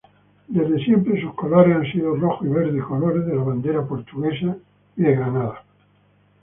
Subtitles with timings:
[0.47, 4.57] Desde siempre sus colores han sido rojo y verde, colores de la bandera Portuguesa.